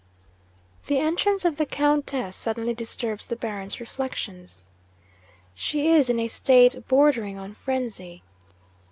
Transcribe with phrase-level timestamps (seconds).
[0.87, 4.65] 'The entrance of the Countess suddenly disturbs the Baron's reflections.
[5.53, 8.23] She is in a state bordering on frenzy.